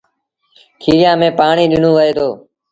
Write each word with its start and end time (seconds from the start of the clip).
کيريآݩ 0.81 1.19
ميݩ 1.19 1.35
پآڻي 1.37 1.65
ڏنو 1.71 1.89
وهي 1.95 2.11
دو 2.17 2.29